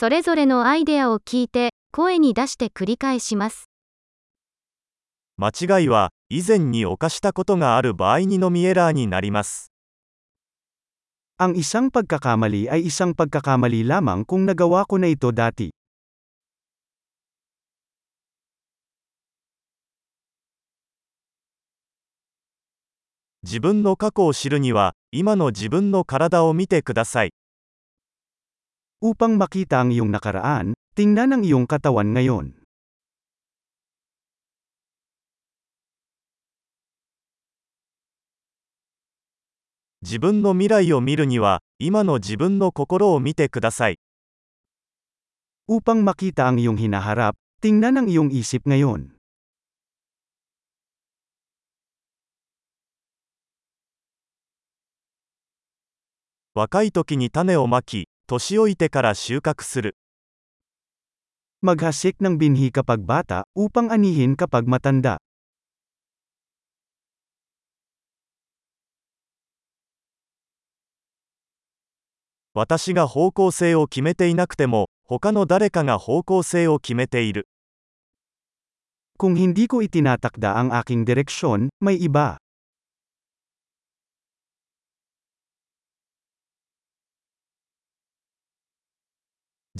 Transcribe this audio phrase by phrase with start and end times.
[0.00, 3.68] それぞれのアイデアを聞いて、声に出して繰り返します。
[5.36, 9.70] 間違いは以前に犯したことがある場合にのみエラーになります。
[11.36, 15.68] Ang isang pagkakamali ay isang pagkakamali lamang kung nagawa ko na ito dati.
[23.42, 25.90] 自分の過去を知るには、今の自分
[29.03, 32.65] Upang makita ang iyong nakaraan, tingnan ang iyong katawan ngayon.
[40.05, 43.97] 自分の未来を見るには、今の自分の心を見てください。
[45.65, 49.17] Upang makita ang iyong hinaharap, tingnan ang iyong isip ngayon.
[56.53, 59.95] 若い時に種をまき、 年老いてから収穫する。
[61.61, 65.17] Maghasik ng binhi kapag bata, upang anihin kapag matanda.
[72.55, 77.49] 私が方向性を決めていなくても、他の誰かが方向性を決めている。
[79.19, 82.39] Kung hindi ko itinatakda ang aking direksyon, may iba.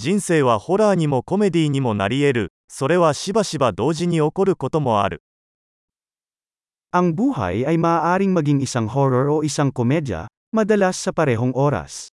[0.00, 2.52] 人生はホラーにもコメディにもなり得る。
[2.68, 5.22] それはしばしば同時に起こることもある。
[6.92, 12.12] Ang buhay ay maaaring maging isang horror o isang komedya, madalas sa parehong oras.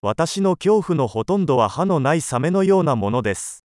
[0.00, 3.64] 私の恐怖のほとんどは歯のないサメのようなものです。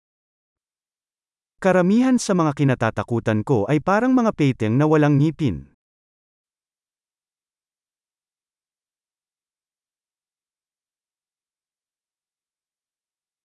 [1.62, 5.69] Karamihan sa mga kinatatakutan ko ay parang mga peteng na walang ngipin.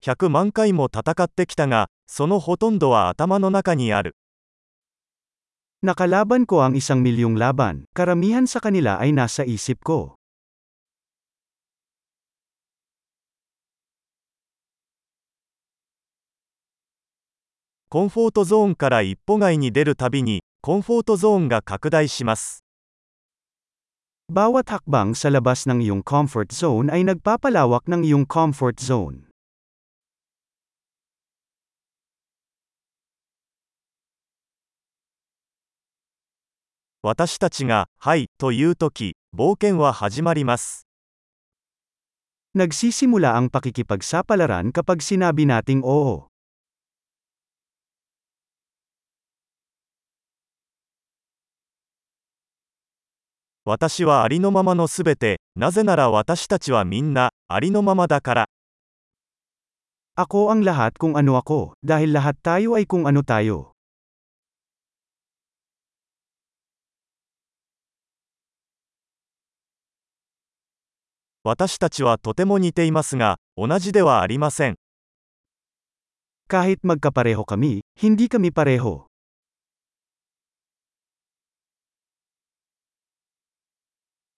[0.05, 4.15] 100万回も戦ってきたが、そのほとんどは頭の中にある。
[5.81, 10.13] Nakalaban ko ang isang milyong laban, karamihan sa kanila ay nasa isip ko.
[17.89, 22.61] Comfort zone から一歩外に出るたびに、コンフォートゾーンが拡大します。
[24.29, 29.25] Bawat hakbang sa labas ng iyong comfort zone ay nagpapalawak ng iyong comfort zone.
[37.05, 40.89] 私たちが、はい、というとき、冒険は始まります。
[42.57, 46.25] Nagsisimula ang pakikipagsapalaran kapag sinabi nating oo.
[53.69, 57.85] Watashi wa ari no mama no subete, naze nara watashi tachi wa minna, ari no
[57.85, 58.49] mama dakara.
[60.17, 63.74] Ako ang lahat kung ano ako, dahil lahat tayo ay kung ano tayo.
[71.47, 74.77] 私たちはとても似ていますが、同じではありません。
[76.49, 79.05] Kahit magkapareho kami, hindi kami pareho.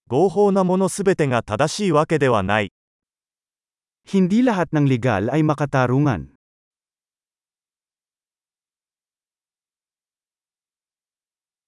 [0.10, 2.74] 合法なものすべてが正しいわけではない。
[4.06, 6.36] Hindi lahat ng legal ay makatarungan.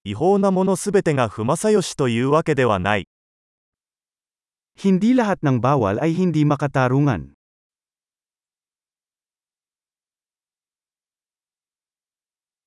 [0.04, 3.08] 違法なものすべてが不正義というわけではない。
[4.78, 7.33] Hindi lahat ng bawal ay hindi makatarungan.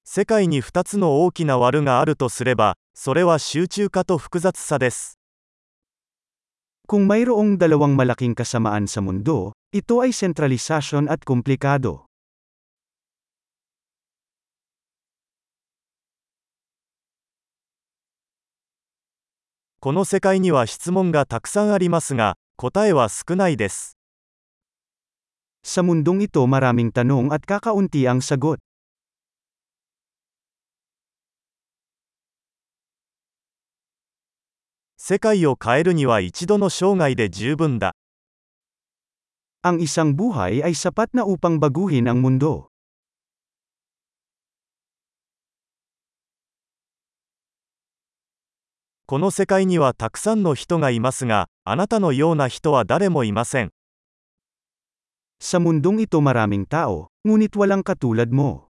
[0.07, 5.19] 世界に2つの大きな悪があるとすれば、それは集中化と複雑さです。
[6.87, 12.07] Kung mayroong dalawang malaking kasamaan sa mundo, ito ay sentralisasyon at komplikado.
[19.81, 23.97] この世界には質問がたくさんありますが、答えは少ないです。
[25.61, 28.57] Sa mundong ito maraming tanong at kakaunti ang sagot.
[34.97, 37.95] 世界を変えるには一度の生涯で十分だ。
[39.63, 42.70] Ang isang buhay ay sapat na upang baguhin ang mundo.
[49.12, 53.70] この世界にはたくさんの人がいますが、あなたのような人は誰もいません。
[55.38, 58.68] Sa mundong ito maraming tao, ngunit walang katulad mo.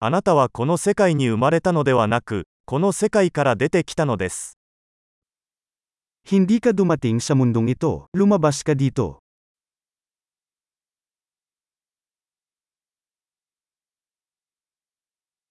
[0.00, 4.58] あなたはこの世界に生まれたのではなく、この世界から出てきたのです。
[6.28, 9.20] Hindi ka dumating sa mundong ito, lumabas ka dito.